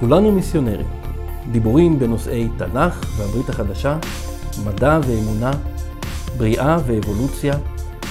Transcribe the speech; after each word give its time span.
כולנו 0.00 0.32
מיסיונרים. 0.32 0.86
דיבורים 1.52 1.98
בנושאי 1.98 2.48
תנ"ך 2.58 3.18
והברית 3.18 3.48
החדשה, 3.48 3.98
מדע 4.64 5.00
ואמונה, 5.06 5.50
בריאה 6.38 6.78
ואבולוציה, 6.86 7.54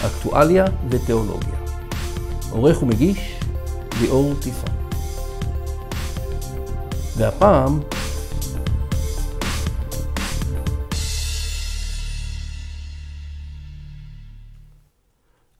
אקטואליה 0.06 0.66
ותיאולוגיה. 0.90 1.56
עורך 2.52 2.84
ומגיש, 2.84 3.40
ליאור 4.02 4.34
טיסון. 4.42 4.70
והפעם, 7.18 7.80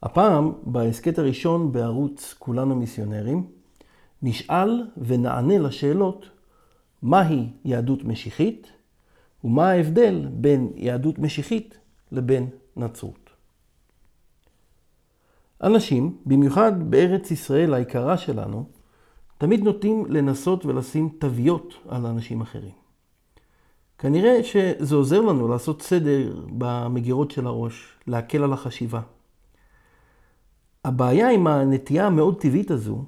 הפעם, 0.04 0.52
בהסכת 0.64 1.20
הראשון 1.20 1.72
בערוץ 1.72 2.36
כולנו 2.40 2.76
מיסיונרים, 2.76 3.59
נשאל 4.22 4.88
ונענה 4.98 5.58
לשאלות 5.58 6.30
מהי 7.02 7.50
יהדות 7.66 8.04
משיחית 8.04 8.72
ומה 9.44 9.70
ההבדל 9.70 10.28
בין 10.32 10.72
יהדות 10.76 11.20
משיחית 11.20 11.78
לבין 12.12 12.50
נצרות. 12.78 13.30
אנשים, 15.64 16.18
במיוחד 16.26 16.92
בארץ 16.92 17.32
ישראל 17.32 17.74
היקרה 17.74 18.18
שלנו, 18.18 18.66
תמיד 19.38 19.64
נוטים 19.64 20.06
לנסות 20.10 20.66
ולשים 20.66 21.10
תוויות 21.20 21.74
על 21.88 22.06
אנשים 22.06 22.42
אחרים. 22.42 22.72
כנראה 23.98 24.44
שזה 24.44 24.96
עוזר 24.96 25.22
לנו 25.22 25.48
לעשות 25.48 25.82
סדר 25.82 26.42
במגירות 26.58 27.32
של 27.32 27.48
הראש, 27.48 27.94
להקל 28.08 28.44
על 28.44 28.54
החשיבה. 28.54 29.02
הבעיה 30.86 31.30
עם 31.30 31.48
הנטייה 31.48 32.08
המאוד 32.08 32.42
טבעית 32.42 32.72
הזו, 32.72 33.06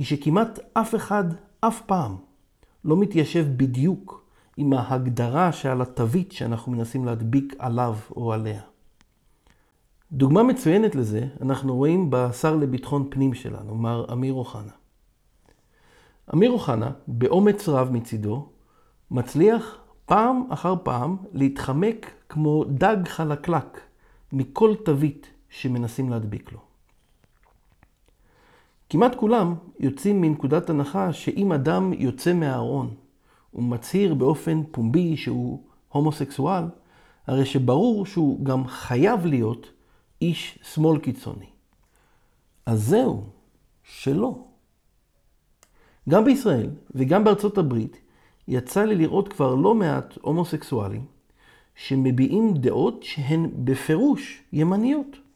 היא 0.00 0.06
שכמעט 0.06 0.58
אף 0.72 0.94
אחד, 0.94 1.24
אף 1.60 1.82
פעם, 1.86 2.16
לא 2.84 2.96
מתיישב 2.96 3.46
בדיוק 3.56 4.24
עם 4.56 4.72
ההגדרה 4.72 5.52
שעל 5.52 5.82
התווית 5.82 6.32
שאנחנו 6.32 6.72
מנסים 6.72 7.04
להדביק 7.04 7.54
עליו 7.58 7.96
או 8.16 8.32
עליה. 8.32 8.60
דוגמה 10.12 10.42
מצוינת 10.42 10.94
לזה 10.94 11.26
אנחנו 11.42 11.76
רואים 11.76 12.06
בשר 12.10 12.56
לביטחון 12.56 13.06
פנים 13.10 13.34
שלנו, 13.34 13.74
מר 13.74 14.12
אמיר 14.12 14.34
אוחנה. 14.34 14.72
אמיר 16.34 16.50
אוחנה, 16.50 16.90
באומץ 17.06 17.68
רב 17.68 17.90
מצידו, 17.92 18.48
מצליח 19.10 19.78
פעם 20.06 20.42
אחר 20.50 20.74
פעם 20.82 21.16
להתחמק 21.32 22.10
כמו 22.28 22.64
דג 22.64 23.08
חלקלק 23.08 23.80
מכל 24.32 24.74
תווית 24.84 25.30
שמנסים 25.48 26.10
להדביק 26.10 26.52
לו. 26.52 26.69
כמעט 28.90 29.14
כולם 29.14 29.54
יוצאים 29.80 30.20
מנקודת 30.20 30.70
הנחה 30.70 31.12
שאם 31.12 31.52
אדם 31.52 31.92
יוצא 31.92 32.32
מהארון 32.32 32.94
ומצהיר 33.54 34.14
באופן 34.14 34.62
פומבי 34.70 35.16
שהוא 35.16 35.62
הומוסקסואל, 35.88 36.64
הרי 37.26 37.46
שברור 37.46 38.06
שהוא 38.06 38.44
גם 38.44 38.66
חייב 38.66 39.26
להיות 39.26 39.66
איש 40.22 40.58
שמאל 40.62 40.98
קיצוני. 40.98 41.46
אז 42.66 42.82
זהו, 42.82 43.24
שלא. 43.82 44.44
גם 46.08 46.24
בישראל 46.24 46.70
וגם 46.94 47.24
בארצות 47.24 47.58
הברית 47.58 48.00
יצא 48.48 48.84
לי 48.84 48.94
לראות 48.94 49.28
כבר 49.28 49.54
לא 49.54 49.74
מעט 49.74 50.18
הומוסקסואלים 50.20 51.04
שמביעים 51.74 52.54
דעות 52.54 53.02
שהן 53.02 53.50
בפירוש 53.64 54.42
ימניות. 54.52 55.29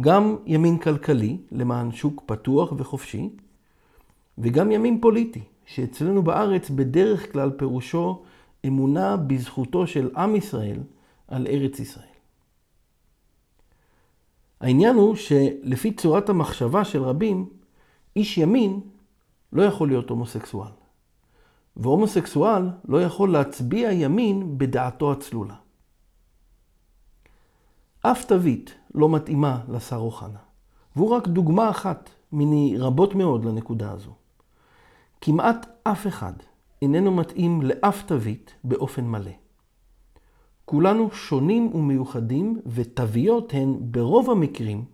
גם 0.00 0.36
ימין 0.46 0.78
כלכלי 0.78 1.38
למען 1.52 1.92
שוק 1.92 2.22
פתוח 2.26 2.72
וחופשי, 2.76 3.30
וגם 4.38 4.72
ימין 4.72 5.00
פוליטי, 5.00 5.42
שאצלנו 5.66 6.22
בארץ 6.22 6.70
בדרך 6.70 7.32
כלל 7.32 7.50
פירושו 7.50 8.22
אמונה 8.66 9.16
בזכותו 9.16 9.86
של 9.86 10.10
עם 10.16 10.36
ישראל 10.36 10.80
על 11.28 11.46
ארץ 11.46 11.80
ישראל. 11.80 12.06
העניין 14.60 14.96
הוא 14.96 15.14
שלפי 15.14 15.92
צורת 15.92 16.28
המחשבה 16.28 16.84
של 16.84 17.02
רבים, 17.02 17.48
איש 18.16 18.38
ימין 18.38 18.80
לא 19.52 19.62
יכול 19.62 19.88
להיות 19.88 20.10
הומוסקסואל. 20.10 20.70
והומוסקסואל 21.76 22.68
לא 22.88 23.02
יכול 23.02 23.32
להצביע 23.32 23.92
ימין 23.92 24.58
בדעתו 24.58 25.12
הצלולה. 25.12 25.54
אף 28.00 28.24
תווית 28.24 28.74
לא 28.94 29.08
מתאימה 29.08 29.60
לשר 29.68 29.96
אוחנה, 29.96 30.38
והוא 30.96 31.10
רק 31.10 31.28
דוגמה 31.28 31.70
אחת 31.70 32.10
מיני 32.32 32.74
רבות 32.78 33.14
מאוד 33.14 33.44
לנקודה 33.44 33.90
הזו. 33.90 34.10
כמעט 35.20 35.66
אף 35.82 36.06
אחד 36.06 36.32
איננו 36.82 37.12
מתאים 37.12 37.62
לאף 37.62 38.02
תווית 38.06 38.54
באופן 38.64 39.04
מלא. 39.04 39.30
כולנו 40.64 41.10
שונים 41.10 41.74
ומיוחדים, 41.74 42.60
ותוויות 42.66 43.54
הן 43.54 43.76
ברוב 43.80 44.30
המקרים 44.30 44.84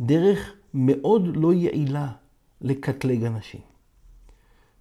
דרך 0.00 0.52
מאוד 0.74 1.36
לא 1.36 1.52
יעילה 1.52 2.08
לקטלג 2.60 3.24
אנשים. 3.24 3.60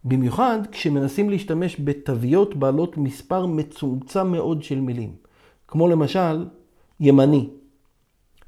במיוחד 0.06 0.60
כשמנסים 0.72 1.30
להשתמש 1.30 1.82
בתוויות 1.84 2.56
בעלות 2.56 2.98
מספר 2.98 3.46
מצומצם 3.46 4.32
מאוד 4.32 4.64
של 4.64 4.80
מילים, 4.80 5.16
כמו 5.68 5.88
למשל 5.88 6.46
ימני, 7.00 7.50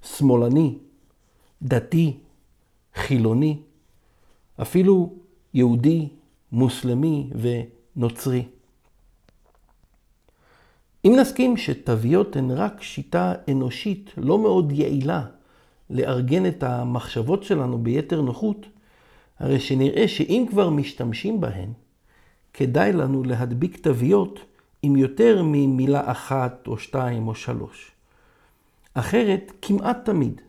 שמאלני, 0.03 0.77
דתי, 1.61 2.17
חילוני, 2.95 3.57
אפילו 4.61 5.13
יהודי, 5.53 6.09
מוסלמי 6.51 7.29
ונוצרי. 7.35 8.45
אם 11.05 11.15
נסכים 11.19 11.57
שתוויות 11.57 12.35
הן 12.35 12.51
רק 12.51 12.81
שיטה 12.81 13.33
אנושית 13.51 14.11
לא 14.17 14.39
מאוד 14.39 14.71
יעילה 14.71 15.25
לארגן 15.89 16.45
את 16.45 16.63
המחשבות 16.63 17.43
שלנו 17.43 17.77
ביתר 17.77 18.21
נוחות, 18.21 18.65
הרי 19.39 19.59
שנראה 19.59 20.07
שאם 20.07 20.45
כבר 20.49 20.69
משתמשים 20.69 21.41
בהן, 21.41 21.69
כדאי 22.53 22.93
לנו 22.93 23.23
להדביק 23.23 23.77
תוויות 23.77 24.39
עם 24.81 24.95
יותר 24.95 25.41
ממילה 25.45 26.11
אחת 26.11 26.67
או 26.67 26.77
שתיים 26.77 27.27
או 27.27 27.35
שלוש. 27.35 27.92
אחרת, 28.93 29.51
כמעט 29.61 30.05
תמיד, 30.05 30.41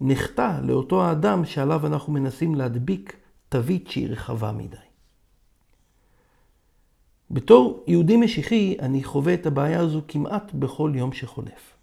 נחטא 0.00 0.60
לאותו 0.62 1.04
האדם 1.04 1.44
שעליו 1.44 1.86
אנחנו 1.86 2.12
מנסים 2.12 2.54
להדביק 2.54 3.16
תווית 3.48 3.90
שהיא 3.90 4.08
רחבה 4.08 4.52
מדי. 4.52 4.76
בתור 7.30 7.84
יהודי 7.86 8.16
משיחי, 8.16 8.76
אני 8.80 9.04
חווה 9.04 9.34
את 9.34 9.46
הבעיה 9.46 9.80
הזו 9.80 10.00
כמעט 10.08 10.52
בכל 10.54 10.92
יום 10.94 11.12
שחולף. 11.12 11.76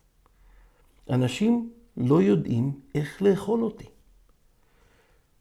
אנשים 1.10 1.70
לא 1.98 2.22
יודעים 2.22 2.72
איך 2.96 3.22
לאכול 3.22 3.64
אותי. 3.64 3.86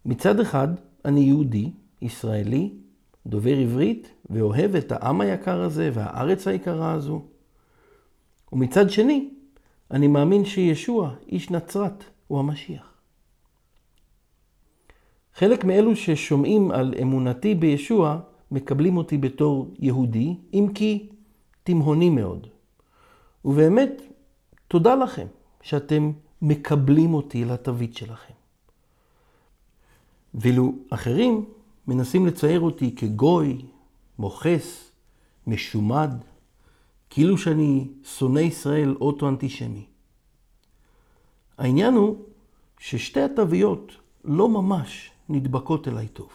מצד 0.05 0.41
אחד, 0.41 0.69
אני 1.05 1.21
יהודי, 1.21 1.71
ישראלי, 2.03 2.73
דובר 3.27 3.57
עברית, 3.57 4.09
ואוהב 4.31 4.75
את 4.77 4.93
העם 4.93 5.21
היקר 5.21 5.63
הזה 5.63 5.91
והארץ 5.95 6.49
היקרה 6.49 6.93
הזו. 6.93 7.23
ומצד 8.53 8.91
שני, 8.91 9.31
אני 9.93 10.07
מאמין 10.07 10.45
שישוע, 10.45 11.15
איש 11.29 11.51
נצרת, 11.51 12.05
הוא 12.29 12.39
המשיח. 12.39 12.93
חלק 15.35 15.65
מאלו 15.65 15.97
ששומעים 15.97 16.71
על 16.71 16.95
אמונתי 17.03 17.55
בישוע, 17.55 18.21
מקבלים 18.51 18.97
אותי 18.97 19.19
בתור 19.19 19.75
יהודי, 19.79 20.37
אם 20.55 20.67
כי 20.75 21.09
תימהוני 21.65 22.11
מאוד. 22.11 22.47
ובאמת, 23.45 24.03
תודה 24.69 24.95
לכם 24.95 25.27
שאתם 25.63 26.13
מקבלים 26.43 27.15
אותי 27.15 27.45
לתווית 27.45 27.97
שלכם. 27.97 28.35
ואילו 30.35 30.73
אחרים 30.91 31.45
מנסים 31.89 32.27
לצייר 32.27 32.61
אותי 32.61 32.95
כגוי, 32.95 33.59
מוכס, 34.19 34.91
משומד, 35.47 36.11
כאילו 37.15 37.39
שאני 37.39 37.89
שונא 38.05 38.41
ישראל 38.41 38.95
אוטו-אנטישמי. 39.01 39.87
העניין 41.59 41.95
הוא 41.95 42.17
ששתי 42.79 43.21
התוויות 43.21 43.93
לא 44.25 44.49
ממש 44.49 45.11
נדבקות 45.29 45.89
אליי 45.89 46.09
טוב. 46.09 46.29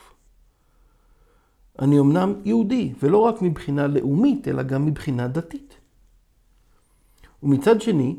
אני 1.79 1.99
אמנם 1.99 2.33
יהודי, 2.45 2.93
ולא 3.03 3.17
רק 3.17 3.41
מבחינה 3.41 3.87
לאומית, 3.87 4.47
אלא 4.47 4.63
גם 4.63 4.85
מבחינה 4.85 5.27
דתית. 5.27 5.77
ומצד 7.43 7.81
שני, 7.81 8.15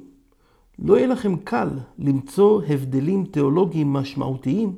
לא 0.78 0.96
יהיה 0.96 1.06
לכם 1.06 1.36
קל 1.36 1.68
למצוא 1.98 2.62
הבדלים 2.68 3.24
תיאולוגיים 3.24 3.92
משמעותיים 3.92 4.76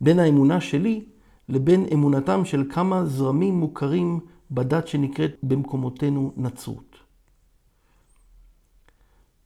בין 0.00 0.18
האמונה 0.18 0.60
שלי 0.60 1.04
לבין 1.48 1.86
אמונתם 1.92 2.44
של 2.44 2.64
כמה 2.70 3.04
זרמים 3.04 3.54
מוכרים 3.54 4.20
בדת 4.50 4.88
שנקראת 4.88 5.36
במקומותינו 5.42 6.32
נצרות. 6.36 6.93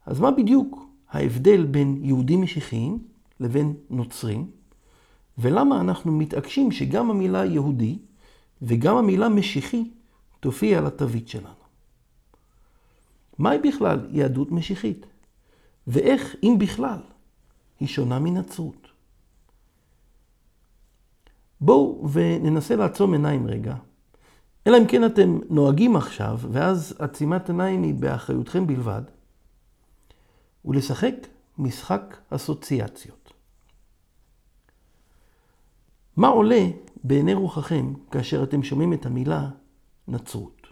אז 0.09 0.19
מה 0.19 0.31
בדיוק 0.31 0.85
ההבדל 1.09 1.65
בין 1.65 1.99
יהודים 2.03 2.41
משיחיים 2.41 2.99
לבין 3.39 3.73
נוצרים, 3.89 4.51
ולמה 5.37 5.81
אנחנו 5.81 6.11
מתעקשים 6.11 6.71
שגם 6.71 7.09
המילה 7.09 7.45
יהודי 7.45 7.97
וגם 8.61 8.95
המילה 8.97 9.29
משיחי 9.29 9.91
תופיע 10.39 10.77
על 10.77 10.85
התווית 10.85 11.27
שלנו. 11.27 11.53
מהי 13.37 13.57
בכלל 13.59 14.07
יהדות 14.11 14.51
משיחית? 14.51 15.05
ואיך, 15.87 16.35
אם 16.43 16.55
בכלל, 16.59 16.99
היא 17.79 17.87
שונה 17.87 18.19
מנצרות? 18.19 18.87
בואו 21.61 22.09
וננסה 22.11 22.75
לעצום 22.75 23.13
עיניים 23.13 23.47
רגע, 23.47 23.75
אלא 24.67 24.77
אם 24.77 24.87
כן 24.87 25.05
אתם 25.05 25.39
נוהגים 25.49 25.95
עכשיו, 25.95 26.39
ואז 26.51 26.95
עצימת 26.99 27.49
עיניים 27.49 27.83
היא 27.83 27.93
באחריותכם 27.93 28.67
בלבד, 28.67 29.01
ולשחק 30.65 31.15
משחק 31.57 32.17
אסוציאציות. 32.29 33.33
מה 36.17 36.27
עולה 36.27 36.67
בעיני 37.03 37.33
רוחכם 37.33 37.93
כאשר 38.11 38.43
אתם 38.43 38.63
שומעים 38.63 38.93
את 38.93 39.05
המילה 39.05 39.49
נצרות? 40.07 40.67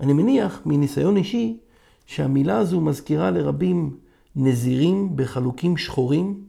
אני 0.00 0.12
מניח 0.12 0.62
מניסיון 0.66 1.16
אישי 1.16 1.60
שהמילה 2.06 2.58
הזו 2.58 2.80
מזכירה 2.80 3.30
לרבים 3.30 3.98
נזירים 4.36 5.16
בחלוקים 5.16 5.76
שחורים, 5.76 6.44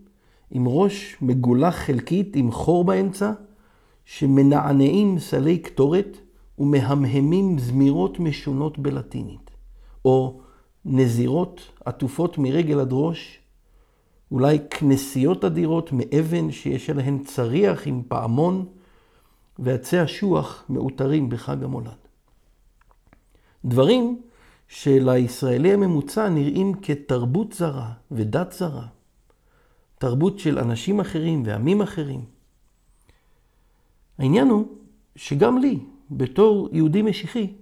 עם 0.51 0.67
ראש 0.67 1.17
מגולח 1.21 1.75
חלקית 1.75 2.35
עם 2.35 2.51
חור 2.51 2.83
באמצע, 2.83 3.31
שמנענעים 4.05 5.19
סלי 5.19 5.57
קטורת 5.57 6.17
ומהמהמים 6.59 7.59
זמירות 7.59 8.19
משונות 8.19 8.79
בלטינית, 8.79 9.51
או 10.05 10.41
נזירות 10.89 11.71
עטופות 11.85 12.37
מרגל 12.37 12.79
עד 12.79 12.89
ראש, 12.91 13.39
אולי 14.31 14.59
כנסיות 14.69 15.45
אדירות 15.45 15.89
מאבן 15.93 16.51
שיש 16.51 16.89
עליהן 16.89 17.23
צריח 17.23 17.87
עם 17.87 18.01
פעמון, 18.07 18.65
ועצי 19.59 20.03
אשוח 20.03 20.63
מעוטרים 20.69 21.29
בחג 21.29 21.63
המולד. 21.63 21.97
דברים 23.65 24.21
שלישראלי 24.67 25.73
הממוצע 25.73 26.29
נראים 26.29 26.73
כתרבות 26.73 27.53
זרה 27.53 27.91
ודת 28.11 28.51
זרה, 28.51 28.87
תרבות 29.97 30.39
של 30.39 30.59
אנשים 30.59 30.99
אחרים 30.99 31.43
ועמים 31.45 31.81
אחרים. 31.81 32.25
העניין 34.19 34.47
הוא 34.47 34.67
שגם 35.15 35.57
לי, 35.57 35.79
בתור 36.11 36.69
יהודי 36.71 37.01
משיחי, 37.01 37.53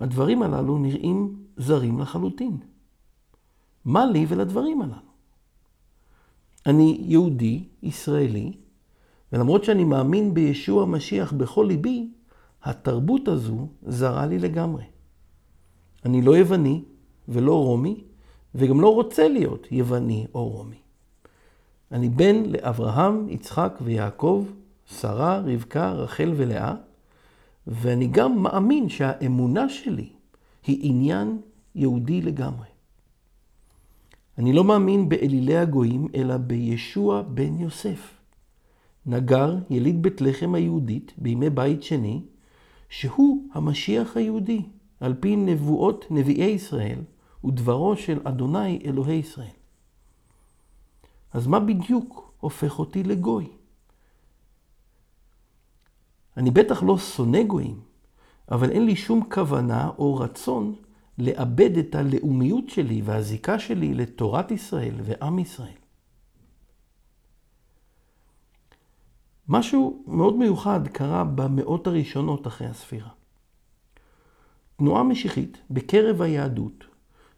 הדברים 0.00 0.42
הללו 0.42 0.78
נראים 0.78 1.45
זרים 1.56 1.98
לחלוטין. 1.98 2.56
מה 3.84 4.06
לי 4.06 4.26
ולדברים 4.28 4.82
הללו? 4.82 4.96
אני 6.66 6.98
יהודי, 7.00 7.64
ישראלי, 7.82 8.52
ולמרות 9.32 9.64
שאני 9.64 9.84
מאמין 9.84 10.34
בישוע 10.34 10.82
המשיח 10.82 11.32
בכל 11.32 11.64
ליבי, 11.68 12.08
התרבות 12.62 13.28
הזו 13.28 13.68
זרה 13.86 14.26
לי 14.26 14.38
לגמרי. 14.38 14.84
אני 16.04 16.22
לא 16.22 16.36
יווני 16.36 16.84
ולא 17.28 17.64
רומי, 17.64 18.04
וגם 18.54 18.80
לא 18.80 18.94
רוצה 18.94 19.28
להיות 19.28 19.66
יווני 19.72 20.26
או 20.34 20.48
רומי. 20.48 20.80
אני 21.92 22.08
בן 22.08 22.42
לאברהם, 22.44 23.28
יצחק 23.28 23.78
ויעקב, 23.80 24.46
שרה, 24.86 25.38
רבקה, 25.38 25.92
רחל 25.92 26.32
ולאה, 26.36 26.74
ואני 27.66 28.06
גם 28.06 28.42
מאמין 28.42 28.88
שהאמונה 28.88 29.68
שלי 29.68 30.08
היא 30.66 30.78
עניין 30.82 31.38
יהודי 31.76 32.22
לגמרי. 32.22 32.66
אני 34.38 34.52
לא 34.52 34.64
מאמין 34.64 35.08
באלילי 35.08 35.56
הגויים, 35.56 36.08
אלא 36.14 36.36
בישוע 36.36 37.22
בן 37.22 37.60
יוסף. 37.60 38.14
נגר, 39.06 39.56
יליד 39.70 40.02
בית 40.02 40.20
לחם 40.20 40.54
היהודית 40.54 41.12
בימי 41.18 41.50
בית 41.50 41.82
שני, 41.82 42.22
שהוא 42.88 43.48
המשיח 43.52 44.16
היהודי, 44.16 44.62
על 45.00 45.14
פי 45.20 45.36
נבואות 45.36 46.04
נביאי 46.10 46.50
ישראל 46.50 46.98
ודברו 47.44 47.96
של 47.96 48.20
אדוני 48.24 48.78
אלוהי 48.84 49.16
ישראל. 49.16 49.56
אז 51.32 51.46
מה 51.46 51.60
בדיוק 51.60 52.32
הופך 52.40 52.78
אותי 52.78 53.02
לגוי? 53.02 53.48
אני 56.36 56.50
בטח 56.50 56.82
לא 56.82 56.98
שונא 56.98 57.42
גויים, 57.42 57.80
אבל 58.50 58.70
אין 58.70 58.86
לי 58.86 58.96
שום 58.96 59.28
כוונה 59.30 59.90
או 59.98 60.16
רצון 60.16 60.74
לאבד 61.18 61.78
את 61.78 61.94
הלאומיות 61.94 62.68
שלי 62.68 63.02
והזיקה 63.04 63.58
שלי 63.58 63.94
לתורת 63.94 64.50
ישראל 64.50 64.94
ועם 65.02 65.38
ישראל. 65.38 65.78
משהו 69.48 70.04
מאוד 70.06 70.36
מיוחד 70.36 70.88
קרה 70.88 71.24
במאות 71.24 71.86
הראשונות 71.86 72.46
אחרי 72.46 72.66
הספירה. 72.66 73.08
תנועה 74.76 75.02
משיחית 75.02 75.58
בקרב 75.70 76.22
היהדות, 76.22 76.84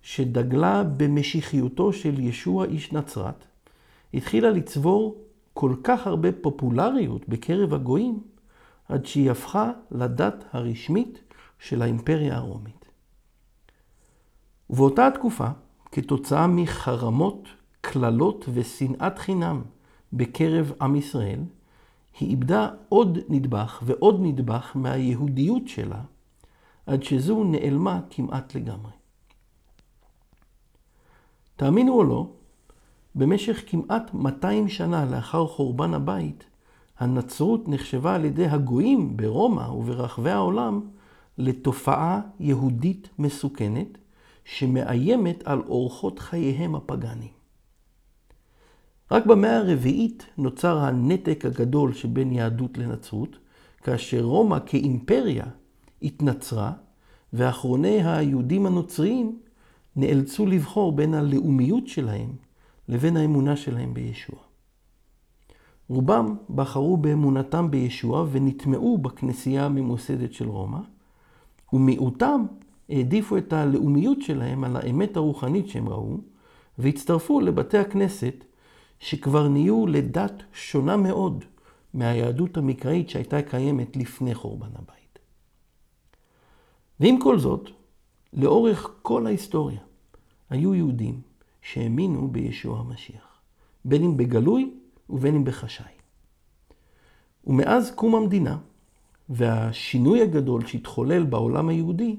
שדגלה 0.03 0.85
במשיחיותו 0.85 1.93
של 1.93 2.21
ישוע 2.21 2.65
איש 2.65 2.93
נצרת, 2.93 3.45
התחילה 4.15 4.51
לצבור 4.51 5.25
כל 5.55 5.75
כך 5.85 6.07
הרבה 6.07 6.33
פופולריות 6.33 7.29
בקרב 7.29 7.75
הגויים, 7.75 8.21
עד 8.89 9.07
שהיא 9.07 9.31
הפכה 9.31 9.71
לדת 9.91 10.45
הרשמית 10.53 11.19
של 11.59 11.83
האימפריה 11.83 12.37
הרומית. 12.37 12.78
ובאותה 14.71 15.07
התקופה, 15.07 15.49
כתוצאה 15.93 16.47
מחרמות, 16.47 17.49
קללות 17.81 18.45
ושנאת 18.55 19.19
חינם 19.19 19.63
בקרב 20.13 20.73
עם 20.81 20.97
ישראל, 20.97 21.41
היא 22.21 22.31
איבדה 22.31 22.69
עוד 22.89 23.19
נדבך 23.29 23.83
ועוד 23.87 24.19
נדבך 24.23 24.73
מהיהודיות 24.75 25.69
שלה, 25.69 26.01
עד 26.87 27.03
שזו 27.03 27.45
נעלמה 27.45 28.01
כמעט 28.11 28.55
לגמרי. 28.55 28.93
תאמינו 31.57 31.93
או 31.93 32.05
לא, 32.05 32.31
במשך 33.15 33.63
כמעט 33.67 34.15
200 34.15 34.69
שנה 34.69 35.05
לאחר 35.05 35.47
חורבן 35.47 35.95
הבית, 35.95 36.45
הנצרות 36.99 37.69
נחשבה 37.69 38.15
על 38.15 38.25
ידי 38.25 38.47
הגויים 38.47 39.17
ברומא 39.17 39.69
וברחבי 39.69 40.31
העולם 40.31 40.81
לתופעה 41.39 42.21
יהודית 42.41 43.09
מסוכנת, 43.19 43.99
שמאיימת 44.51 45.43
על 45.45 45.61
אורחות 45.69 46.19
חייהם 46.19 46.75
הפגאניים. 46.75 47.31
רק 49.11 49.27
במאה 49.27 49.57
הרביעית 49.57 50.27
נוצר 50.39 50.79
הנתק 50.79 51.45
הגדול 51.45 51.93
שבין 51.93 52.33
יהדות 52.33 52.79
לנצרות, 52.79 53.39
כאשר 53.83 54.21
רומא 54.21 54.59
כאימפריה 54.67 55.45
התנצרה, 56.03 56.73
ואחרוני 57.33 58.03
היהודים 58.05 58.67
הנוצריים 58.67 59.39
נאלצו 59.97 60.47
לבחור 60.47 60.93
בין 60.93 61.15
הלאומיות 61.15 61.89
שלהם 61.89 62.33
לבין 62.89 63.17
האמונה 63.17 63.57
שלהם 63.57 63.95
בישוע. 63.95 64.39
רובם 65.89 66.37
בחרו 66.55 66.97
באמונתם 66.97 67.71
בישוע 67.71 68.27
ונטמעו 68.31 68.99
בכנסייה 68.99 69.67
הממוסדת 69.67 70.33
של 70.33 70.49
רומא, 70.49 70.81
ומיעוטם 71.73 72.47
העדיפו 72.89 73.37
את 73.37 73.53
הלאומיות 73.53 74.23
שלהם 74.23 74.65
על 74.65 74.77
האמת 74.77 75.17
הרוחנית 75.17 75.69
שהם 75.69 75.89
ראו, 75.89 76.19
והצטרפו 76.79 77.41
לבתי 77.41 77.79
הכנסת 77.79 78.45
שכבר 78.99 79.49
נהיו 79.49 79.87
לדת 79.87 80.43
שונה 80.53 80.97
מאוד 80.97 81.45
מהיהדות 81.95 82.57
המקראית 82.57 83.11
שהייתה 83.11 83.43
קיימת 83.43 83.97
לפני 83.97 84.35
חורבן 84.35 84.71
הבית. 84.75 85.19
ועם 87.01 87.21
כל 87.21 87.39
זאת, 87.39 87.71
לאורך 88.33 88.91
כל 89.03 89.27
ההיסטוריה 89.27 89.81
היו 90.51 90.75
יהודים 90.75 91.21
שהאמינו 91.63 92.29
בישוע 92.29 92.79
המשיח, 92.79 93.41
בין 93.85 94.05
אם 94.05 94.17
בגלוי 94.17 94.75
ובין 95.11 95.35
אם 95.35 95.45
בחשאי. 95.45 95.93
ומאז 97.47 97.91
קום 97.91 98.15
המדינה 98.15 98.59
והשינוי 99.29 100.23
הגדול 100.23 100.67
שהתחולל 100.67 101.25
בעולם 101.25 101.69
היהודי, 101.69 102.17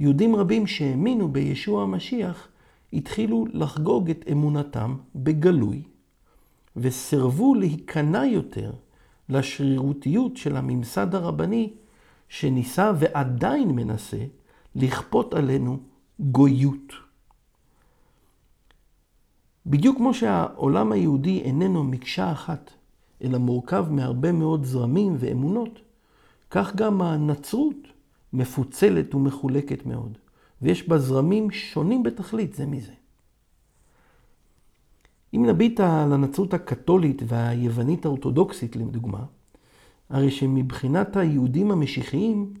יהודים 0.00 0.36
רבים 0.36 0.66
שהאמינו 0.66 1.28
בישוע 1.32 1.82
המשיח 1.82 2.48
התחילו 2.92 3.46
לחגוג 3.52 4.10
את 4.10 4.24
אמונתם 4.32 4.96
בגלוי, 5.14 5.82
וסירבו 6.76 7.54
להיכנע 7.54 8.24
יותר 8.24 8.72
לשרירותיות 9.28 10.36
של 10.36 10.56
הממסד 10.56 11.14
הרבני 11.14 11.72
שניסה 12.28 12.92
ועדיין 12.98 13.70
מנסה 13.70 14.24
לכפות 14.74 15.34
עלינו 15.34 15.78
גויות. 16.20 16.92
בדיוק 19.66 19.96
כמו 19.96 20.14
שהעולם 20.14 20.92
היהודי 20.92 21.40
איננו 21.40 21.84
מקשה 21.84 22.32
אחת, 22.32 22.70
אלא 23.22 23.38
מורכב 23.38 23.86
מהרבה 23.90 24.32
מאוד 24.32 24.64
זרמים 24.64 25.16
ואמונות, 25.18 25.80
כך 26.50 26.76
גם 26.76 27.02
הנצרות 27.02 27.93
מפוצלת 28.34 29.14
ומחולקת 29.14 29.86
מאוד, 29.86 30.18
ויש 30.62 30.88
בה 30.88 30.98
זרמים 30.98 31.50
שונים 31.50 32.02
בתכלית 32.02 32.54
זה 32.54 32.66
מזה. 32.66 32.92
אם 35.34 35.46
נביט 35.46 35.80
על 35.80 36.12
הנצרות 36.12 36.54
הקתולית 36.54 37.22
והיוונית 37.26 38.04
האורתודוקסית 38.04 38.76
לדוגמה, 38.76 39.24
הרי 40.10 40.30
שמבחינת 40.30 41.16
היהודים 41.16 41.70
המשיחיים, 41.70 42.54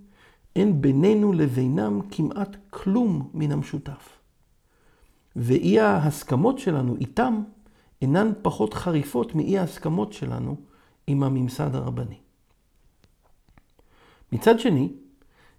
אין 0.56 0.80
בינינו 0.80 1.32
לבינם 1.32 2.00
כמעט 2.10 2.56
כלום 2.70 3.30
מן 3.34 3.52
המשותף. 3.52 4.18
ואי 5.36 5.80
ההסכמות 5.80 6.58
שלנו 6.58 6.96
איתם 6.96 7.42
אינן 8.02 8.32
פחות 8.42 8.74
חריפות 8.74 9.34
מאי 9.34 9.58
ההסכמות 9.58 10.12
שלנו 10.12 10.56
עם 11.06 11.22
הממסד 11.22 11.74
הרבני. 11.74 12.18
מצד 14.32 14.60
שני, 14.60 14.88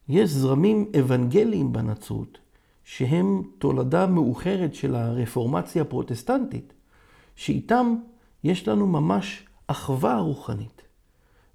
יש 0.10 0.30
זרמים 0.30 0.92
אוונגליים 1.00 1.74
בנצרות, 1.74 2.38
שהם 2.84 3.44
תולדה 3.58 4.08
מאוחרת 4.08 4.76
של 4.76 4.96
הרפורמציה 4.96 5.82
הפרוטסטנטית, 5.82 6.74
שאיתם 7.36 7.96
יש 8.44 8.68
לנו 8.68 8.88
ממש 8.88 9.46
אחווה 9.68 10.20
רוחנית, 10.20 10.82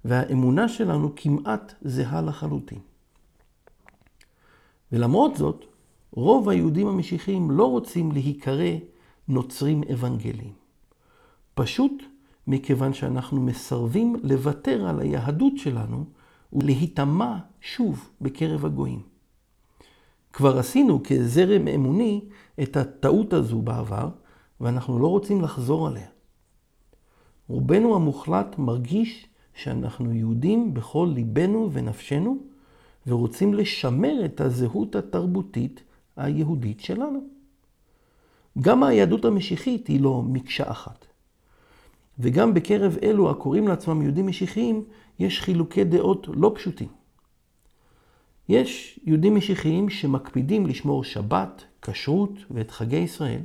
והאמונה 0.05 0.69
שלנו 0.69 1.11
כמעט 1.15 1.73
זהה 1.81 2.21
לחלוטין. 2.21 2.79
ולמרות 4.91 5.35
זאת, 5.35 5.65
רוב 6.11 6.49
היהודים 6.49 6.87
המשיחיים 6.87 7.51
לא 7.51 7.69
רוצים 7.69 8.11
להיקרא 8.11 8.71
נוצרים 9.27 9.83
אוונגליים. 9.89 10.53
פשוט 11.53 12.03
מכיוון 12.47 12.93
שאנחנו 12.93 13.41
מסרבים 13.41 14.15
לוותר 14.23 14.87
על 14.87 14.99
היהדות 14.99 15.53
שלנו 15.57 16.05
ולהיטמע 16.53 17.37
שוב 17.61 18.09
בקרב 18.21 18.65
הגויים. 18.65 19.01
כבר 20.33 20.59
עשינו 20.59 21.01
כזרם 21.03 21.67
אמוני 21.67 22.21
את 22.63 22.77
הטעות 22.77 23.33
הזו 23.33 23.61
בעבר, 23.61 24.09
ואנחנו 24.61 24.99
לא 24.99 25.07
רוצים 25.07 25.41
לחזור 25.41 25.87
עליה. 25.87 26.07
רובנו 27.47 27.95
המוחלט 27.95 28.57
מרגיש 28.57 29.27
שאנחנו 29.53 30.13
יהודים 30.13 30.73
בכל 30.73 31.11
ליבנו 31.13 31.69
ונפשנו, 31.71 32.37
ורוצים 33.07 33.53
לשמר 33.53 34.25
את 34.25 34.41
הזהות 34.41 34.95
התרבותית 34.95 35.83
היהודית 36.17 36.79
שלנו. 36.79 37.19
גם 38.61 38.83
היהדות 38.83 39.25
המשיחית 39.25 39.87
היא 39.87 40.01
לא 40.01 40.21
מקשה 40.21 40.71
אחת. 40.71 41.05
וגם 42.21 42.53
בקרב 42.53 42.97
אלו 43.03 43.29
הקוראים 43.29 43.67
לעצמם 43.67 44.01
יהודים 44.01 44.27
משיחיים, 44.27 44.83
יש 45.19 45.41
חילוקי 45.41 45.83
דעות 45.83 46.27
לא 46.33 46.51
פשוטים. 46.55 46.87
יש 48.49 48.99
יהודים 49.03 49.35
משיחיים 49.35 49.89
שמקפידים 49.89 50.67
לשמור 50.67 51.03
שבת, 51.03 51.63
כשרות 51.81 52.31
ואת 52.51 52.71
חגי 52.71 52.97
ישראל, 52.97 53.41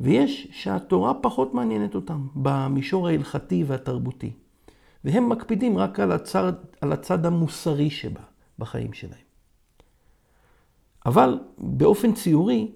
ויש 0.00 0.48
שהתורה 0.52 1.14
פחות 1.14 1.54
מעניינת 1.54 1.94
אותם 1.94 2.26
במישור 2.34 3.08
ההלכתי 3.08 3.64
והתרבותי, 3.66 4.32
והם 5.04 5.28
מקפידים 5.28 5.78
רק 5.78 6.00
על 6.00 6.12
הצד, 6.12 6.52
על 6.80 6.92
הצד 6.92 7.26
המוסרי 7.26 7.90
שבה 7.90 8.20
בחיים 8.58 8.92
שלהם. 8.92 9.30
אבל 11.06 11.38
באופן 11.58 12.12
ציורי, 12.12 12.72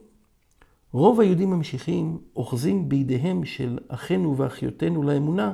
רוב 0.95 1.21
היהודים 1.21 1.53
המשיחיים 1.53 2.19
אוחזים 2.37 2.89
בידיהם 2.89 3.45
של 3.45 3.79
אחינו 3.89 4.37
ואחיותינו 4.37 5.03
לאמונה 5.03 5.53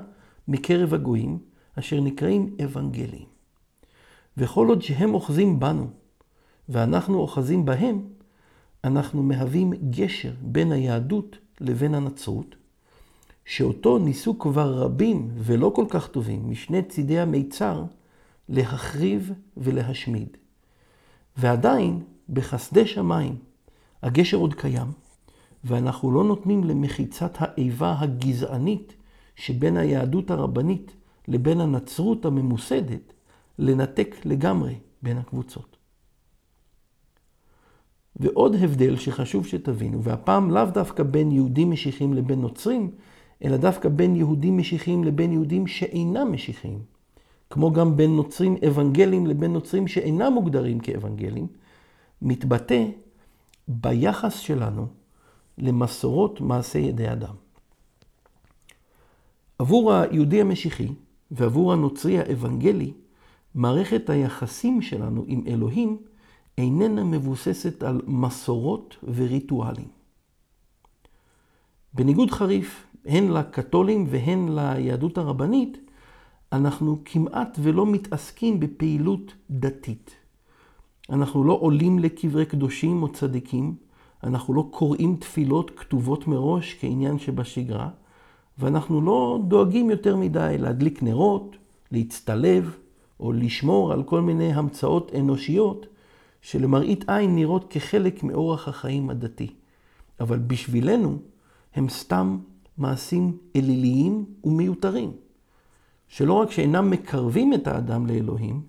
מקרב 0.48 0.94
הגויים, 0.94 1.38
אשר 1.78 2.00
נקראים 2.00 2.56
אוונגליים. 2.62 3.26
וכל 4.36 4.68
עוד 4.68 4.82
שהם 4.82 5.14
אוחזים 5.14 5.60
בנו 5.60 5.86
ואנחנו 6.68 7.18
אוחזים 7.18 7.64
בהם, 7.64 8.02
אנחנו 8.84 9.22
מהווים 9.22 9.72
גשר 9.90 10.32
בין 10.42 10.72
היהדות 10.72 11.38
לבין 11.60 11.94
הנצרות, 11.94 12.56
שאותו 13.44 13.98
ניסו 13.98 14.38
כבר 14.38 14.74
רבים 14.74 15.30
ולא 15.34 15.72
כל 15.74 15.84
כך 15.88 16.08
טובים 16.08 16.50
משני 16.50 16.82
צידי 16.82 17.18
המיצר 17.18 17.84
להחריב 18.48 19.32
ולהשמיד. 19.56 20.36
ועדיין, 21.36 22.02
בחסדי 22.28 22.86
שמיים, 22.86 23.36
הגשר 24.02 24.36
עוד 24.36 24.54
קיים, 24.54 24.88
ואנחנו 25.64 26.10
לא 26.12 26.24
נותנים 26.24 26.64
למחיצת 26.64 27.32
האיבה 27.38 27.96
הגזענית 27.98 28.94
שבין 29.36 29.76
היהדות 29.76 30.30
הרבנית 30.30 30.92
לבין 31.28 31.60
הנצרות 31.60 32.24
הממוסדת 32.24 33.12
לנתק 33.58 34.16
לגמרי 34.24 34.74
בין 35.02 35.18
הקבוצות. 35.18 35.76
ועוד 38.16 38.54
הבדל 38.54 38.96
שחשוב 38.96 39.46
שתבינו, 39.46 40.02
והפעם 40.02 40.50
לאו 40.50 40.64
דווקא 40.64 41.02
בין 41.02 41.32
יהודים 41.32 41.70
משיחיים 41.70 42.14
לבין 42.14 42.40
נוצרים, 42.40 42.90
אלא 43.44 43.56
דווקא 43.56 43.88
בין 43.88 44.16
יהודים 44.16 44.58
משיחיים 44.58 45.04
לבין 45.04 45.32
יהודים 45.32 45.66
שאינם 45.66 46.32
משיחיים. 46.32 46.78
כמו 47.50 47.72
גם 47.72 47.96
בין 47.96 48.16
נוצרים 48.16 48.56
אוונגלים 48.66 49.26
לבין 49.26 49.52
נוצרים 49.52 49.88
שאינם 49.88 50.32
מוגדרים 50.32 50.80
כאוונגלים, 50.80 51.46
מתבטא 52.22 52.84
ביחס 53.68 54.38
שלנו 54.38 54.86
למסורות 55.60 56.40
מעשי 56.40 56.78
ידי 56.78 57.12
אדם. 57.12 57.34
עבור 59.58 59.92
היהודי 59.92 60.40
המשיחי 60.40 60.88
ועבור 61.30 61.72
הנוצרי 61.72 62.18
האוונגלי, 62.18 62.92
מערכת 63.54 64.10
היחסים 64.10 64.82
שלנו 64.82 65.24
עם 65.26 65.42
אלוהים 65.46 65.98
איננה 66.58 67.04
מבוססת 67.04 67.82
על 67.82 68.00
מסורות 68.06 68.96
וריטואלים. 69.14 69.88
בניגוד 71.94 72.30
חריף 72.30 72.86
הן 73.06 73.32
לקתולים 73.32 74.06
והן 74.08 74.48
ליהדות 74.48 75.18
הרבנית, 75.18 75.78
אנחנו 76.52 76.98
כמעט 77.04 77.58
ולא 77.62 77.86
מתעסקים 77.86 78.60
בפעילות 78.60 79.34
דתית. 79.50 80.10
אנחנו 81.10 81.44
לא 81.44 81.52
עולים 81.52 81.98
לקברי 81.98 82.46
קדושים 82.46 83.02
או 83.02 83.12
צדיקים, 83.12 83.74
אנחנו 84.24 84.54
לא 84.54 84.68
קוראים 84.70 85.16
תפילות 85.16 85.70
כתובות 85.70 86.28
מראש 86.28 86.76
כעניין 86.80 87.18
שבשגרה, 87.18 87.88
ואנחנו 88.58 89.00
לא 89.00 89.40
דואגים 89.48 89.90
יותר 89.90 90.16
מדי 90.16 90.56
להדליק 90.58 91.02
נרות, 91.02 91.56
להצטלב, 91.92 92.76
או 93.20 93.32
לשמור 93.32 93.92
על 93.92 94.02
כל 94.02 94.20
מיני 94.20 94.52
המצאות 94.52 95.12
אנושיות 95.14 95.86
שלמראית 96.42 97.10
עין 97.10 97.34
נראות 97.36 97.66
כחלק 97.70 98.22
מאורח 98.22 98.68
החיים 98.68 99.10
הדתי. 99.10 99.52
אבל 100.20 100.38
בשבילנו 100.38 101.18
הם 101.74 101.88
סתם 101.88 102.38
מעשים 102.78 103.36
אליליים 103.56 104.24
ומיותרים, 104.44 105.12
שלא 106.08 106.32
רק 106.32 106.50
שאינם 106.50 106.90
מקרבים 106.90 107.54
את 107.54 107.66
האדם 107.66 108.06
לאלוהים, 108.06 108.62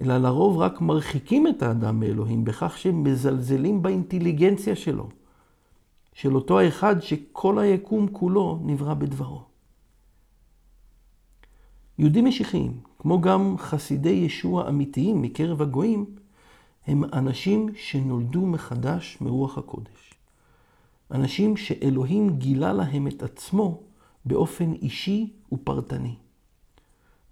אלא 0.00 0.18
לרוב 0.18 0.58
רק 0.58 0.80
מרחיקים 0.80 1.46
את 1.46 1.62
האדם 1.62 2.00
מאלוהים 2.00 2.44
בכך 2.44 2.78
שהם 2.78 3.02
מזלזלים 3.02 3.82
באינטליגנציה 3.82 4.76
שלו, 4.76 5.08
של 6.12 6.34
אותו 6.34 6.60
האחד 6.60 7.00
שכל 7.00 7.58
היקום 7.58 8.08
כולו 8.12 8.60
נברא 8.64 8.94
בדברו. 8.94 9.42
יהודים 11.98 12.24
משיחיים, 12.24 12.80
כמו 12.98 13.20
גם 13.20 13.54
חסידי 13.58 14.10
ישוע 14.10 14.68
אמיתיים 14.68 15.22
מקרב 15.22 15.62
הגויים, 15.62 16.04
הם 16.86 17.04
אנשים 17.04 17.68
שנולדו 17.74 18.46
מחדש 18.46 19.18
מרוח 19.20 19.58
הקודש. 19.58 20.14
אנשים 21.10 21.56
שאלוהים 21.56 22.38
גילה 22.38 22.72
להם 22.72 23.06
את 23.06 23.22
עצמו 23.22 23.80
באופן 24.24 24.72
אישי 24.72 25.32
ופרטני. 25.52 26.14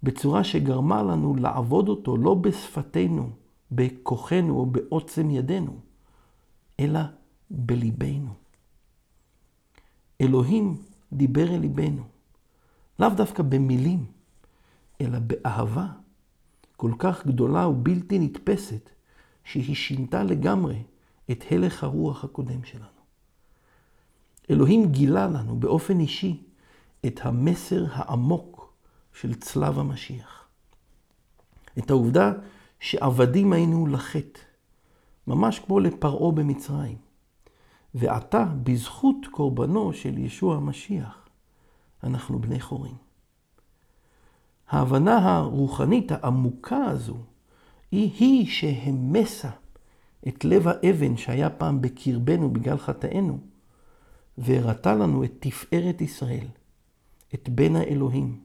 בצורה 0.03 0.43
שגרמה 0.43 1.03
לנו 1.03 1.35
לעבוד 1.35 1.89
אותו 1.89 2.17
לא 2.17 2.33
בשפתנו, 2.33 3.29
בכוחנו 3.71 4.59
או 4.59 4.65
בעוצם 4.65 5.29
ידינו, 5.29 5.79
אלא 6.79 6.99
בליבנו. 7.49 8.33
אלוהים 10.21 10.77
דיבר 11.13 11.55
אל 11.55 11.59
ליבנו, 11.59 12.03
לאו 12.99 13.09
דווקא 13.09 13.43
במילים, 13.43 14.05
אלא 15.01 15.19
באהבה 15.19 15.87
כל 16.77 16.91
כך 16.99 17.27
גדולה 17.27 17.67
ובלתי 17.67 18.19
נתפסת, 18.19 18.89
שהיא 19.43 19.75
שינתה 19.75 20.23
לגמרי 20.23 20.83
את 21.31 21.43
הלך 21.51 21.83
הרוח 21.83 22.23
הקודם 22.23 22.63
שלנו. 22.63 22.99
אלוהים 24.49 24.91
גילה 24.91 25.27
לנו 25.27 25.59
באופן 25.59 25.99
אישי 25.99 26.43
את 27.05 27.19
המסר 27.23 27.85
העמוק 27.91 28.58
של 29.13 29.33
צלב 29.33 29.79
המשיח. 29.79 30.47
את 31.79 31.89
העובדה 31.89 32.33
שעבדים 32.79 33.53
היינו 33.53 33.87
לחטא, 33.87 34.39
ממש 35.27 35.59
כמו 35.59 35.79
לפרעה 35.79 36.31
במצרים. 36.31 36.97
ועתה, 37.95 38.45
בזכות 38.63 39.17
קורבנו 39.31 39.93
של 39.93 40.17
ישוע 40.17 40.55
המשיח, 40.55 41.27
אנחנו 42.03 42.39
בני 42.39 42.59
חורים. 42.59 42.95
ההבנה 44.69 45.37
הרוחנית 45.37 46.11
העמוקה 46.11 46.85
הזו 46.85 47.17
היא 47.91 48.11
היא 48.19 48.47
שהמסה 48.47 49.49
את 50.27 50.45
לב 50.45 50.67
האבן 50.67 51.17
שהיה 51.17 51.49
פעם 51.49 51.81
בקרבנו 51.81 52.53
בגלל 52.53 52.77
חטאינו, 52.77 53.39
והראתה 54.37 54.95
לנו 54.95 55.23
את 55.23 55.31
תפארת 55.39 56.01
ישראל, 56.01 56.47
את 57.33 57.49
בן 57.49 57.75
האלוהים, 57.75 58.39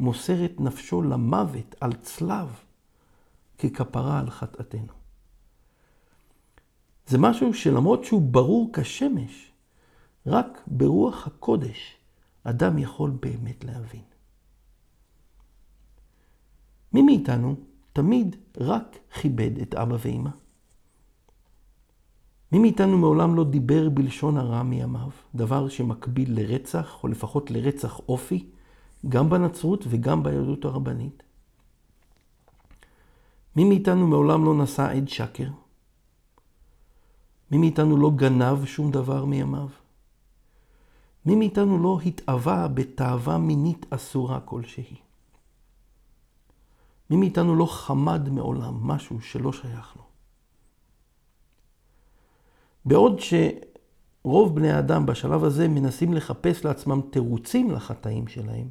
מוסר 0.00 0.44
את 0.44 0.60
נפשו 0.60 1.02
למוות 1.02 1.74
על 1.80 1.92
צלב 1.92 2.48
ככפרה 3.58 4.20
על 4.20 4.30
חטאתנו. 4.30 4.92
זה 7.06 7.18
משהו 7.18 7.54
שלמרות 7.54 8.04
שהוא 8.04 8.22
ברור 8.22 8.70
כשמש, 8.72 9.52
רק 10.26 10.62
ברוח 10.66 11.26
הקודש 11.26 11.96
אדם 12.44 12.78
יכול 12.78 13.10
באמת 13.10 13.64
להבין. 13.64 14.02
מי 16.92 17.02
מאיתנו 17.02 17.54
תמיד 17.92 18.36
רק 18.56 18.98
כיבד 19.20 19.58
את 19.58 19.74
אבא 19.74 19.96
ואמא? 20.00 20.30
מי 22.52 22.58
מאיתנו 22.58 22.98
מעולם 22.98 23.34
לא 23.34 23.44
דיבר 23.44 23.88
בלשון 23.88 24.36
הרע 24.36 24.62
מימיו, 24.62 25.10
דבר 25.34 25.68
שמקביל 25.68 26.40
לרצח, 26.40 26.98
או 27.02 27.08
לפחות 27.08 27.50
לרצח 27.50 27.98
אופי, 28.08 28.50
גם 29.08 29.30
בנצרות 29.30 29.84
וגם 29.88 30.22
ביהדות 30.22 30.64
הרבנית? 30.64 31.22
מי 33.56 33.64
מאיתנו 33.64 34.06
מעולם 34.06 34.44
לא 34.44 34.54
נשא 34.54 34.82
עד 34.82 35.08
שקר? 35.08 35.48
מי 37.50 37.58
מאיתנו 37.58 37.96
לא 37.96 38.10
גנב 38.16 38.64
שום 38.64 38.90
דבר 38.90 39.24
מימיו? 39.24 39.68
מי 41.26 41.34
מאיתנו 41.34 41.82
לא 41.82 42.00
התאווה 42.06 42.68
בתאווה 42.68 43.38
מינית 43.38 43.86
אסורה 43.90 44.40
כלשהי? 44.40 44.96
מי 47.10 47.16
מאיתנו 47.16 47.56
לא 47.56 47.66
חמד 47.66 48.28
מעולם 48.28 48.86
משהו 48.86 49.20
שלא 49.20 49.52
שייך 49.52 49.96
לו? 49.96 50.02
בעוד 52.84 53.20
שרוב 53.20 54.54
בני 54.56 54.70
האדם 54.70 55.06
בשלב 55.06 55.44
הזה 55.44 55.68
מנסים 55.68 56.12
לחפש 56.12 56.64
לעצמם 56.64 57.00
תירוצים 57.10 57.70
לחטאים 57.70 58.28
שלהם, 58.28 58.68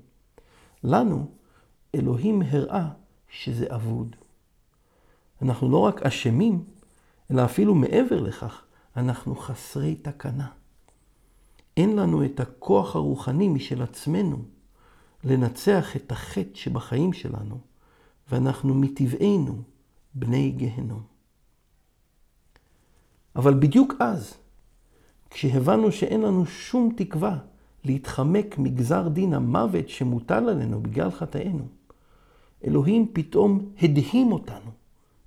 לנו 0.84 1.32
אלוהים 1.96 2.42
הראה 2.42 2.90
שזה 3.30 3.66
אבוד. 3.76 4.16
אנחנו 5.42 5.70
לא 5.70 5.78
רק 5.78 6.02
אשמים, 6.02 6.64
אלא 7.32 7.46
אפילו 7.46 7.76
מעבר 7.76 8.22
לכך, 8.22 8.62
אנחנו 8.98 9.36
חסרי 9.36 9.96
תקנה. 9.96 10.48
אין 11.78 11.96
לנו 11.96 12.26
את 12.26 12.40
הכוח 12.40 12.96
הרוחני 12.96 13.48
משל 13.48 13.82
עצמנו 13.82 14.44
לנצח 15.24 15.96
את 15.96 16.12
החטא 16.12 16.56
שבחיים 16.56 17.14
שלנו, 17.14 17.58
ואנחנו 18.32 18.74
מטבענו 18.74 19.62
בני 20.14 20.52
גהנום. 20.52 21.04
אבל 23.36 23.54
בדיוק 23.54 23.94
אז, 24.00 24.38
כשהבנו 25.30 25.92
שאין 25.92 26.22
לנו 26.22 26.46
שום 26.46 26.94
תקווה 26.98 27.38
להתחמק 27.84 28.58
מגזר 28.58 29.08
דין 29.08 29.34
המוות 29.34 29.90
שמוטל 29.90 30.50
עלינו 30.50 30.82
בגלל 30.82 31.12
חטאינו, 31.12 31.68
אלוהים 32.64 33.08
פתאום 33.14 33.72
הדהים 33.82 34.32
אותנו 34.32 34.72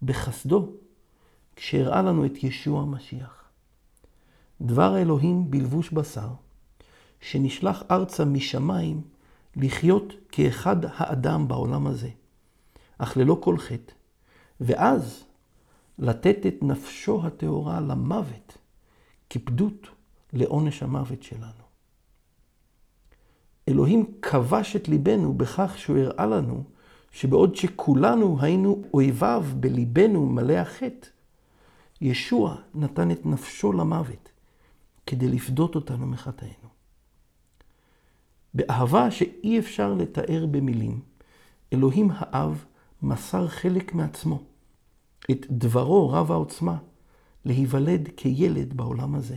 בחסדו, 0.02 0.68
כשהראה 1.56 2.02
לנו 2.02 2.26
את 2.26 2.44
ישוע 2.44 2.82
המשיח. 2.82 3.44
דבר 4.60 4.98
אלוהים 4.98 5.50
בלבוש 5.50 5.90
בשר, 5.90 6.28
שנשלח 7.20 7.82
ארצה 7.90 8.24
משמיים 8.24 9.00
לחיות 9.56 10.12
כאחד 10.28 10.76
האדם 10.84 11.48
בעולם 11.48 11.86
הזה, 11.86 12.10
אך 12.98 13.16
ללא 13.16 13.38
כל 13.42 13.58
חטא, 13.58 13.92
ואז 14.60 15.24
לתת 15.98 16.46
את 16.46 16.54
נפשו 16.62 17.26
הטהורה 17.26 17.80
למוות, 17.80 18.58
כפדות 19.30 19.88
לעונש 20.32 20.82
המוות 20.82 21.22
שלנו. 21.22 21.61
אלוהים 23.68 24.06
כבש 24.22 24.76
את 24.76 24.88
ליבנו 24.88 25.34
בכך 25.34 25.78
שהוא 25.78 25.98
הראה 25.98 26.26
לנו 26.26 26.64
שבעוד 27.12 27.56
שכולנו 27.56 28.38
היינו 28.40 28.82
אויביו 28.94 29.44
בליבנו 29.60 30.26
מלא 30.26 30.52
החטא, 30.52 31.08
ישוע 32.00 32.56
נתן 32.74 33.10
את 33.10 33.26
נפשו 33.26 33.72
למוות 33.72 34.32
כדי 35.06 35.28
לפדות 35.28 35.74
אותנו 35.74 36.06
מחטאינו. 36.06 36.68
באהבה 38.54 39.10
שאי 39.10 39.58
אפשר 39.58 39.94
לתאר 39.94 40.46
במילים, 40.50 41.00
אלוהים 41.72 42.08
האב 42.14 42.64
מסר 43.02 43.48
חלק 43.48 43.94
מעצמו, 43.94 44.42
את 45.30 45.46
דברו 45.50 46.10
רב 46.10 46.32
העוצמה, 46.32 46.76
להיוולד 47.44 48.08
כילד 48.16 48.74
בעולם 48.76 49.14
הזה. 49.14 49.36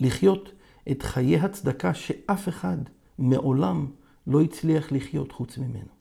לחיות 0.00 0.52
את 0.90 1.02
חיי 1.02 1.38
הצדקה 1.40 1.94
שאף 1.94 2.48
אחד 2.48 2.78
מעולם 3.18 3.86
לא 4.26 4.40
הצליח 4.40 4.92
לחיות 4.92 5.32
חוץ 5.32 5.58
ממנו. 5.58 5.92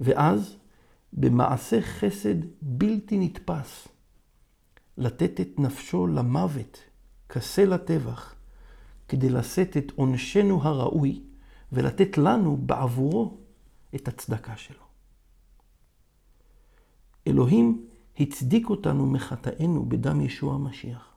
ואז, 0.00 0.56
במעשה 1.12 1.82
חסד 1.82 2.34
בלתי 2.62 3.18
נתפס, 3.18 3.88
לתת 4.98 5.40
את 5.40 5.58
נפשו 5.58 6.06
למוות, 6.06 6.78
כסה 7.28 7.64
לטבח, 7.64 8.34
כדי 9.08 9.28
לשאת 9.28 9.76
את 9.76 9.92
עונשנו 9.94 10.62
הראוי 10.62 11.22
ולתת 11.72 12.18
לנו 12.18 12.56
בעבורו 12.56 13.38
את 13.94 14.08
הצדקה 14.08 14.56
שלו. 14.56 14.84
אלוהים 17.26 17.86
הצדיק 18.20 18.70
אותנו 18.70 19.06
מחטאינו 19.06 19.88
בדם 19.88 20.20
ישוע 20.20 20.54
המשיח. 20.54 21.11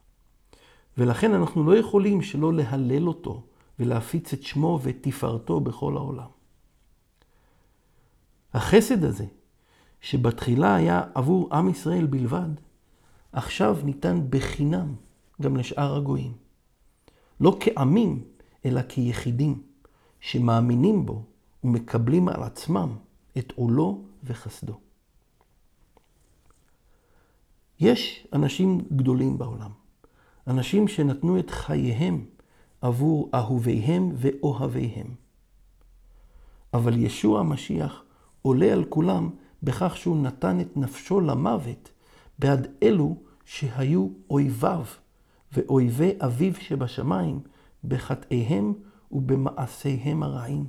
ולכן 0.97 1.33
אנחנו 1.33 1.63
לא 1.63 1.77
יכולים 1.77 2.21
שלא 2.21 2.53
להלל 2.53 3.07
אותו 3.07 3.43
ולהפיץ 3.79 4.33
את 4.33 4.43
שמו 4.43 4.79
ואת 4.83 4.97
תפארתו 5.01 5.59
בכל 5.59 5.97
העולם. 5.97 6.27
החסד 8.53 9.03
הזה, 9.03 9.25
שבתחילה 10.01 10.75
היה 10.75 11.03
עבור 11.13 11.55
עם 11.55 11.69
ישראל 11.69 12.05
בלבד, 12.05 12.49
עכשיו 13.31 13.77
ניתן 13.83 14.19
בחינם 14.29 14.95
גם 15.41 15.57
לשאר 15.57 15.95
הגויים. 15.95 16.33
לא 17.39 17.57
כעמים, 17.59 18.23
אלא 18.65 18.81
כיחידים, 18.81 19.63
שמאמינים 20.19 21.05
בו 21.05 21.23
ומקבלים 21.63 22.29
על 22.29 22.43
עצמם 22.43 22.95
את 23.37 23.53
עולו 23.55 24.03
וחסדו. 24.23 24.79
יש 27.79 28.27
אנשים 28.33 28.81
גדולים 28.95 29.37
בעולם, 29.37 29.71
אנשים 30.47 30.87
שנתנו 30.87 31.39
את 31.39 31.49
חייהם 31.49 32.25
עבור 32.81 33.29
אהוביהם 33.33 34.11
ואוהביהם. 34.15 35.07
אבל 36.73 36.97
ישוע 36.97 37.39
המשיח 37.39 38.03
עולה 38.41 38.73
על 38.73 38.83
כולם 38.83 39.29
בכך 39.63 39.97
שהוא 39.97 40.17
נתן 40.17 40.59
את 40.61 40.77
נפשו 40.77 41.21
למוות 41.21 41.91
בעד 42.39 42.67
אלו 42.83 43.15
שהיו 43.45 44.07
אויביו 44.29 44.85
ואויבי 45.53 46.11
אביו 46.25 46.53
שבשמיים 46.55 47.39
בחטאיהם 47.83 48.73
ובמעשיהם 49.11 50.23
הרעים. 50.23 50.65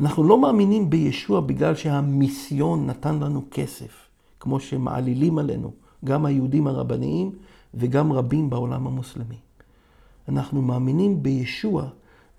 אנחנו 0.00 0.24
לא 0.24 0.40
מאמינים 0.40 0.90
בישוע 0.90 1.40
בגלל 1.40 1.74
שהמיסיון 1.74 2.86
נתן 2.86 3.18
לנו 3.18 3.44
כסף, 3.50 4.08
כמו 4.40 4.60
שמעלילים 4.60 5.38
עלינו, 5.38 5.72
גם 6.04 6.26
היהודים 6.26 6.66
הרבניים 6.66 7.32
וגם 7.74 8.12
רבים 8.12 8.50
בעולם 8.50 8.86
המוסלמי. 8.86 9.38
אנחנו 10.28 10.62
מאמינים 10.62 11.22
בישוע 11.22 11.88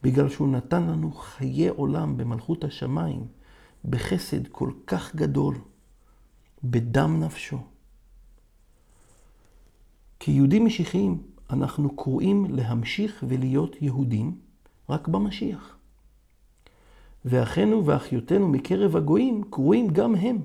בגלל 0.04 0.30
שהוא 0.30 0.48
נתן 0.48 0.84
לנו 0.84 1.12
חיי 1.12 1.68
עולם 1.68 2.18
במלכות 2.18 2.64
השמיים, 2.64 3.28
בחסד 3.86 4.48
כל 4.48 4.72
כך 4.88 5.16
גדול, 5.16 5.56
בדם 6.64 7.24
נפשו. 7.24 7.58
כיהודים 10.20 10.66
משיחיים 10.66 11.22
אנחנו 11.50 11.96
קרואים 11.96 12.46
להמשיך 12.50 13.24
ולהיות 13.28 13.82
יהודים 13.82 14.38
רק 14.90 15.08
במשיח. 15.08 15.78
ואחינו 17.26 17.86
ואחיותינו 17.86 18.48
מקרב 18.48 18.96
הגויים 18.96 19.44
קרואים 19.50 19.88
גם 19.88 20.16
הם 20.16 20.38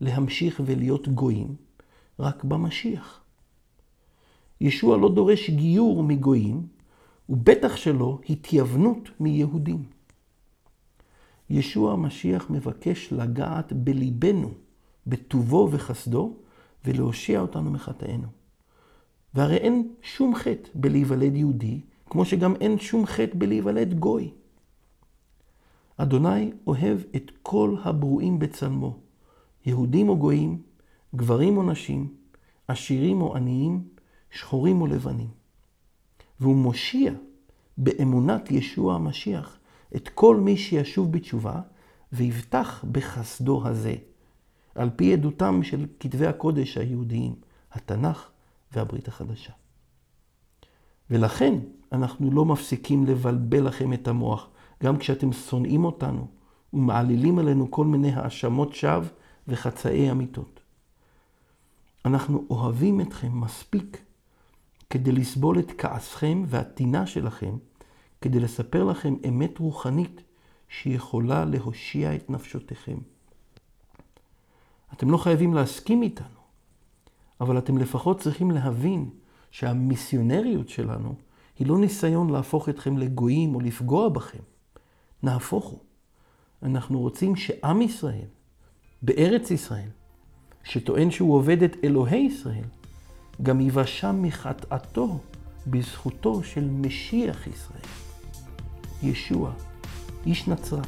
להמשיך 0.00 0.60
ולהיות 0.64 1.08
גויים 1.08 1.67
רק 2.18 2.44
במשיח. 2.44 3.20
ישוע 4.60 4.96
לא 4.96 5.14
דורש 5.14 5.50
גיור 5.50 6.02
מגויים, 6.02 6.66
ובטח 7.28 7.76
שלא 7.76 8.18
התייוונות 8.28 9.08
מיהודים. 9.20 9.84
ישוע 11.50 11.92
המשיח 11.92 12.50
מבקש 12.50 13.12
לגעת 13.12 13.72
בליבנו, 13.72 14.50
בטובו 15.06 15.68
וחסדו, 15.72 16.36
ולהושיע 16.84 17.40
אותנו 17.40 17.70
מחטאינו. 17.70 18.26
והרי 19.34 19.56
אין 19.56 19.94
שום 20.02 20.34
חטא 20.34 20.68
בלהיוולד 20.74 21.36
יהודי, 21.36 21.80
כמו 22.06 22.24
שגם 22.24 22.54
אין 22.60 22.78
שום 22.78 23.06
חטא 23.06 23.32
בלהיוולד 23.34 23.94
גוי. 23.98 24.30
אדוני 25.96 26.52
אוהב 26.66 26.98
את 27.16 27.30
כל 27.42 27.76
הברואים 27.84 28.38
בצלמו, 28.38 28.96
יהודים 29.66 30.08
או 30.08 30.18
גויים, 30.18 30.62
גברים 31.14 31.56
או 31.56 31.62
נשים, 31.62 32.14
עשירים 32.68 33.22
או 33.22 33.36
עניים, 33.36 33.88
שחורים 34.30 34.80
או 34.80 34.86
לבנים. 34.86 35.28
והוא 36.40 36.56
מושיע 36.56 37.12
באמונת 37.78 38.50
ישוע 38.50 38.94
המשיח 38.94 39.58
את 39.96 40.08
כל 40.08 40.36
מי 40.36 40.56
שישוב 40.56 41.12
בתשובה 41.12 41.60
ויבטח 42.12 42.84
בחסדו 42.92 43.66
הזה, 43.66 43.94
על 44.74 44.90
פי 44.96 45.12
עדותם 45.12 45.62
של 45.62 45.86
כתבי 46.00 46.26
הקודש 46.26 46.76
היהודיים, 46.76 47.34
התנ"ך 47.72 48.30
והברית 48.72 49.08
החדשה. 49.08 49.52
ולכן 51.10 51.54
אנחנו 51.92 52.30
לא 52.30 52.44
מפסיקים 52.44 53.06
לבלבל 53.06 53.66
לכם 53.66 53.92
את 53.92 54.08
המוח, 54.08 54.48
גם 54.82 54.98
כשאתם 54.98 55.32
שונאים 55.32 55.84
אותנו 55.84 56.26
ומעלילים 56.72 57.38
עלינו 57.38 57.70
כל 57.70 57.84
מיני 57.84 58.12
האשמות 58.12 58.74
שווא 58.74 59.04
וחצאי 59.48 60.10
אמיתות. 60.10 60.60
אנחנו 62.04 62.46
אוהבים 62.50 63.00
אתכם 63.00 63.40
מספיק 63.40 64.04
כדי 64.90 65.12
לסבול 65.12 65.58
את 65.58 65.72
כעסכם 65.78 66.44
והטינה 66.46 67.06
שלכם, 67.06 67.56
כדי 68.20 68.40
לספר 68.40 68.84
לכם 68.84 69.14
אמת 69.28 69.58
רוחנית 69.58 70.22
שיכולה 70.68 71.44
להושיע 71.44 72.14
את 72.14 72.30
נפשותיכם. 72.30 72.98
אתם 74.92 75.10
לא 75.10 75.16
חייבים 75.16 75.54
להסכים 75.54 76.02
איתנו, 76.02 76.40
אבל 77.40 77.58
אתם 77.58 77.78
לפחות 77.78 78.20
צריכים 78.20 78.50
להבין 78.50 79.10
שהמיסיונריות 79.50 80.68
שלנו 80.68 81.14
היא 81.58 81.66
לא 81.66 81.78
ניסיון 81.78 82.30
להפוך 82.30 82.68
אתכם 82.68 82.98
לגויים 82.98 83.54
או 83.54 83.60
לפגוע 83.60 84.08
בכם. 84.08 84.42
נהפוך 85.22 85.64
הוא. 85.64 85.78
אנחנו 86.62 87.00
רוצים 87.00 87.36
שעם 87.36 87.82
ישראל, 87.82 88.26
בארץ 89.02 89.50
ישראל, 89.50 89.88
שטוען 90.64 91.10
שהוא 91.10 91.34
עובד 91.34 91.62
את 91.62 91.76
אלוהי 91.84 92.20
ישראל, 92.20 92.64
גם 93.42 93.60
יבשע 93.60 94.12
מחטאתו 94.12 95.18
בזכותו 95.66 96.42
של 96.42 96.64
משיח 96.70 97.46
ישראל. 97.46 97.88
ישוע, 99.02 99.52
איש 100.26 100.48
נצרת, 100.48 100.86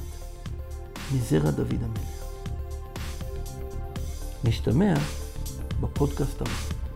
מזרע 1.14 1.50
דוד 1.50 1.82
המלך. 1.82 2.24
נשתמע 4.44 4.94
בפודקאסט 5.80 6.42
הבא. 6.42 6.89